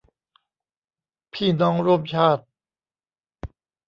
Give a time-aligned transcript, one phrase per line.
[1.33, 2.43] พี่น้องร่วมชาติ